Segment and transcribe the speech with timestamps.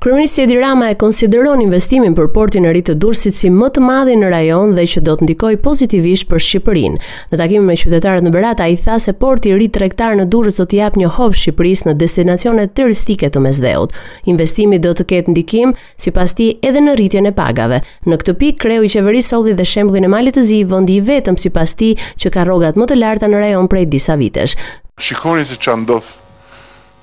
[0.00, 3.82] Kryeminist Edi Rama e konsideron investimin për portin e ri të Durrësit si më të
[3.84, 7.00] madhin në rajon dhe që do të ndikojë pozitivisht për Shqipërinë.
[7.28, 10.56] Në takimin me qytetarët në Berat ai tha se porti i ri tregtar në Durrës
[10.56, 13.92] do të jap një hov Shqipërisë në destinacione turistike të Mesdheut.
[14.32, 17.82] Investimi do të ketë ndikim sipas tij edhe në rritjen e pagave.
[18.08, 21.04] Në këtë pikë kreu i qeverisë solli dhe shembullin e Malit të Zi vendi i
[21.10, 24.56] vetëm sipas tij që ka rrogat më të larta në rajon prej disa vitesh.
[24.96, 26.08] Shikoni se ç'a ndodh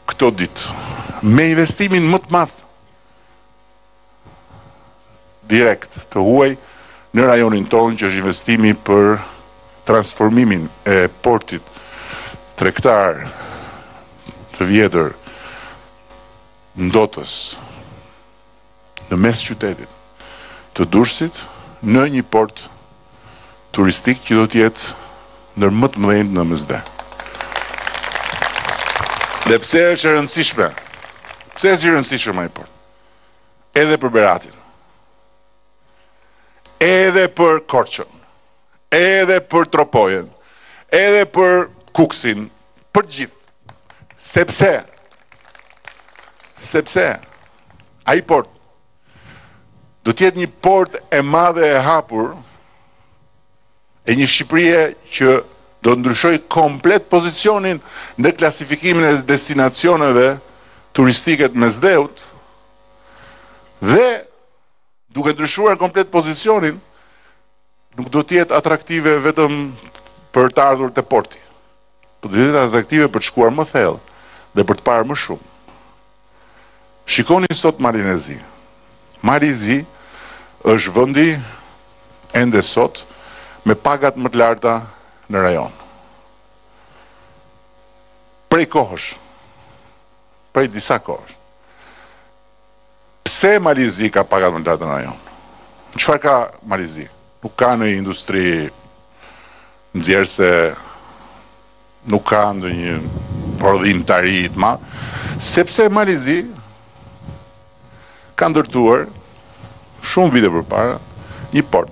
[0.09, 0.79] këto ditë.
[1.37, 2.63] Me investimin më të madh
[5.49, 6.49] direkt të huaj
[7.15, 9.17] në rajonin tonë që është investimi për
[9.87, 11.65] transformimin e portit
[12.59, 13.23] trektar
[14.57, 15.13] të vjetër
[16.81, 17.35] në dotës
[19.09, 20.25] në mes qytetit
[20.77, 21.39] të dursit
[21.87, 22.65] në një port
[23.73, 24.91] turistik që do tjetë
[25.61, 26.79] nër më të mëjnë në mëzde.
[29.47, 30.67] Dhe pse është rëndësishme?
[31.55, 32.73] Pse është rëndësishme e port?
[33.77, 34.56] Edhe për beratin
[36.81, 38.09] edhe për korqën,
[38.93, 40.27] edhe për tropojen,
[40.93, 42.47] edhe për kuksin,
[42.93, 43.75] për gjithë.
[44.17, 44.71] Sepse,
[46.57, 47.07] sepse,
[48.07, 48.49] a i port,
[50.05, 52.33] do tjetë një port e madhe e hapur,
[54.07, 54.81] e një Shqipërie
[55.13, 55.37] që
[55.85, 57.79] do ndryshoj komplet pozicionin
[58.17, 60.31] në klasifikimin e destinacioneve
[60.97, 62.23] turistiket me zdeut,
[63.85, 64.26] dhe
[65.17, 66.77] duke ndryshuar komplet pozicionin,
[67.97, 69.71] nuk do tjetë atraktive vetëm
[70.35, 71.39] për të ardhur të porti.
[72.21, 73.97] Po do tjetë atraktive për të shkuar më thellë
[74.53, 75.53] dhe për të parë më shumë.
[77.13, 78.37] Shikoni sot Marin e Zi.
[79.25, 79.77] Marin e Zi
[80.75, 81.27] është vëndi
[82.37, 83.01] ende sot
[83.65, 84.75] me pagat më të larta
[85.33, 85.73] në rajon.
[88.53, 89.07] Prej kohësh,
[90.55, 91.36] prej disa kohësh,
[93.27, 95.15] Pse Malizi ka pagat më në rajon?
[95.91, 97.03] Në qëfar ka Malizi?
[97.43, 98.71] Nuk ka në industri
[99.91, 100.47] nëzjerë se
[102.07, 102.93] nuk ka ndë një
[103.59, 104.77] prodhim të arit ma.
[105.43, 106.37] Sepse Malizi
[108.39, 109.09] ka ndërtuar
[110.07, 110.95] shumë vite për para
[111.51, 111.91] një port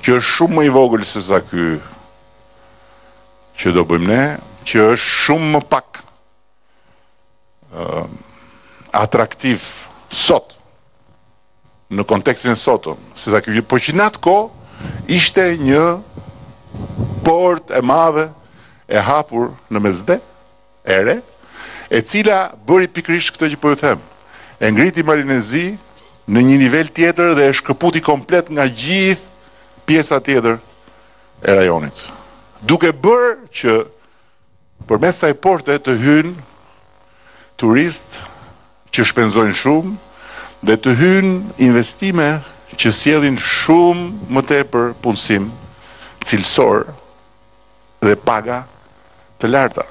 [0.00, 1.68] që është shumë më i vogël se sa ky
[3.60, 4.22] që do bëjmë ne,
[4.64, 6.00] që është shumë më pak
[7.76, 8.10] ëh
[8.92, 9.64] atraktiv
[10.12, 10.52] sot
[11.92, 14.36] në kontekstin e sotëm se sa kjo po që në ko
[15.12, 15.82] ishte një
[17.24, 18.28] port e madhe
[18.88, 20.16] e hapur në mesdhe
[20.84, 21.18] ere
[21.88, 24.04] e cila bëri pikrish këtë që po ju them
[24.60, 25.66] e ngriti marinezi
[26.32, 30.58] në një nivel tjetër dhe e shkëputi komplet nga gjithë pjesa tjetër
[31.48, 32.04] e rajonit
[32.60, 33.78] duke bërë që
[34.88, 36.36] për mes taj porte të hynë
[37.60, 38.30] turistë
[38.94, 39.92] që shpenzojnë shumë
[40.68, 41.32] dhe të hynë
[41.66, 42.26] investime
[42.80, 45.48] që sjellin shumë më tepër punësim
[46.28, 46.84] cilësor
[48.04, 48.60] dhe paga
[49.40, 49.84] të larta.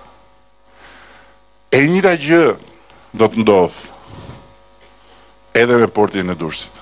[1.73, 2.43] E njëta gjë
[3.21, 3.89] do të ndodhë
[5.61, 6.80] edhe me portin e dursit.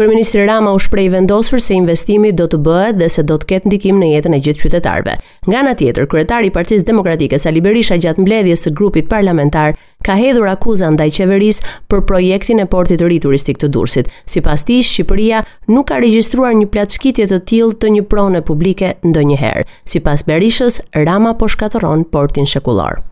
[0.00, 3.68] Kryeministri Rama u shprej vendosur se investimi do të bëhet dhe se do të ketë
[3.68, 5.16] ndikim në jetën e gjithë qytetarëve.
[5.46, 10.16] Nga ana tjetër, kryetari i Partisë Demokratike Sali Berisha gjatë mbledhjes së grupit parlamentar ka
[10.16, 14.08] hedhur akuza ndaj qeverisë për projektin e portit të ri turistik të Durrësit.
[14.24, 19.68] Sipas tij, Shqipëria nuk ka regjistruar një plaçkitje të tillë të një prone publike ndonjëherë.
[19.84, 23.04] Sipas Berishës, Rama po shkatërron portin shekullor.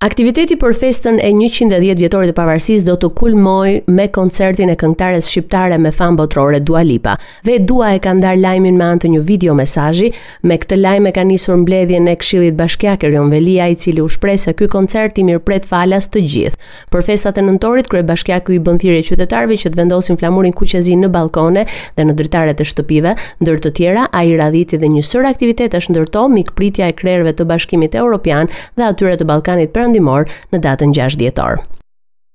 [0.00, 5.26] Aktiviteti për festën e 110 vjetorit të pavarësisë do të kulmojë me koncertin e këngëtares
[5.28, 7.18] shqiptare me famë botërore Dua Lipa.
[7.44, 10.08] Ve Dua e ka ndar lajmin me anë të një video mesazhi,
[10.48, 14.06] me këtë lajm e ka nisur mbledhjen e Këshillit Bashkiak Erion Velia i cili u
[14.08, 16.56] shpreh se ky koncert i mirpret falas të gjithë.
[16.94, 21.04] Për festat e nëntorit krye bashkiaku i bën thirrje qytetarëve që të vendosin flamurin kuqezin
[21.04, 23.12] në balkone dhe në dritaret e shtëpive,
[23.44, 28.00] ndër të tjera ai radhiti dhe një sër aktivitetesh ndërto mikpritja e krerëve të Bashkimit
[28.00, 28.48] Evropian
[28.80, 31.62] dhe atyre të Ballkanit ndihmor në datën 6 dhjetor.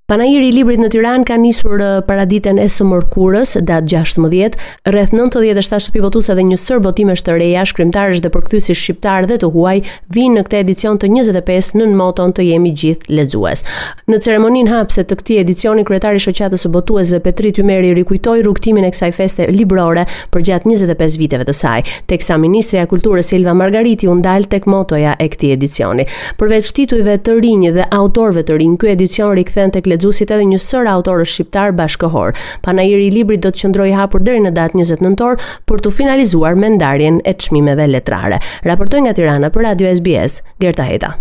[0.06, 4.60] Panajiri i librit në Tiran ka njësur uh, paraditen e së mërkurës, datë 16,
[4.94, 9.40] rreth 97 shtëpi botuse dhe një sër botime të reja, shkrymtarës dhe përkthysi shqiptar dhe
[9.42, 9.80] të huaj,
[10.14, 13.66] vinë në këte edicion të 25 në në moton të jemi gjithë lezues.
[14.06, 18.94] Në ceremonin hapse të këti edicioni, kretari shoqatës së botuesve Petri Tymeri rikujtoj rukëtimin e
[18.94, 20.06] kësaj feste librore
[20.36, 21.82] për gjatë 25 viteve të saj,
[22.14, 26.06] tek sa Ministria Kulturës Silva Margariti undal tek motoja e këti edicioni.
[26.38, 31.24] Përveç titujve të rinjë dhe autorve të rinjë, kjo edicion lexuesit edhe një sër autorë
[31.32, 32.34] shqiptar bashkohor.
[32.66, 35.36] Panairi i librit do të qëndrojë hapur deri në datë 29 nëntor
[35.70, 38.38] për të finalizuar me ndarjen e çmimeve letrare.
[38.68, 41.12] Raportoj nga Tirana për Radio SBS, Gerta Heta.